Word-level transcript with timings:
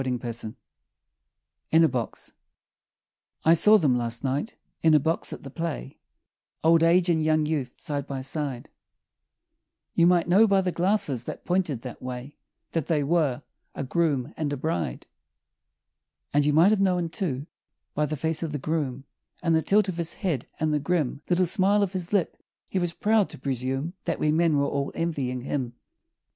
In 1.69 1.83
a 1.83 1.87
Box 1.87 2.33
I 3.45 3.53
saw 3.53 3.77
them 3.77 3.95
last 3.95 4.23
night 4.23 4.55
in 4.81 4.95
a 4.95 4.99
box 4.99 5.31
at 5.31 5.43
the 5.43 5.51
play 5.51 5.99
Old 6.63 6.81
age 6.81 7.07
and 7.07 7.23
young 7.23 7.45
youth 7.45 7.75
side 7.79 8.07
by 8.07 8.21
side 8.21 8.71
You 9.93 10.07
might 10.07 10.27
know 10.27 10.47
by 10.47 10.61
the 10.61 10.71
glasses 10.71 11.25
that 11.25 11.45
pointed 11.45 11.83
that 11.83 12.01
way 12.01 12.35
That 12.71 12.87
they 12.87 13.03
were 13.03 13.43
a 13.75 13.83
groom 13.83 14.33
and 14.35 14.51
a 14.51 14.57
bride; 14.57 15.05
And 16.33 16.45
you 16.47 16.51
might 16.53 16.71
have 16.71 16.81
known, 16.81 17.07
too, 17.09 17.45
by 17.93 18.07
the 18.07 18.17
face 18.17 18.41
of 18.41 18.53
the 18.53 18.57
groom, 18.57 19.03
And 19.43 19.55
the 19.55 19.61
tilt 19.61 19.87
of 19.87 19.97
his 19.97 20.15
head, 20.15 20.47
and 20.59 20.73
the 20.73 20.79
grim 20.79 21.21
Little 21.29 21.45
smile 21.45 21.83
of 21.83 21.93
his 21.93 22.11
lip, 22.11 22.41
he 22.71 22.79
was 22.79 22.91
proud 22.93 23.29
to 23.29 23.37
presume 23.37 23.93
That 24.05 24.17
we 24.19 24.31
men 24.31 24.57
were 24.57 24.65
all 24.65 24.91
envying 24.95 25.41
him. 25.41 25.75